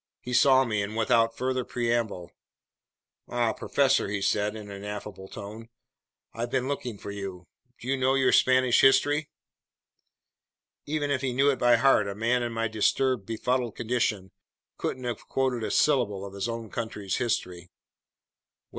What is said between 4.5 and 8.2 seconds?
in an affable tone, "I've been looking for you. Do you know